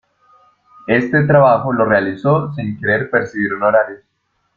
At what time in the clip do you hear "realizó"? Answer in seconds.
1.85-2.51